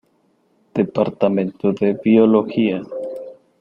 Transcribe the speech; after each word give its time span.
Departamento 0.73 1.73
de 1.73 1.93
Biología. 1.93 2.81